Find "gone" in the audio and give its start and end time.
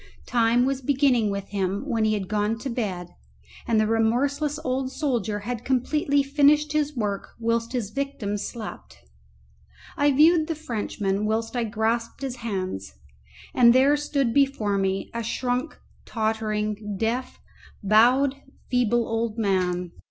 2.27-2.57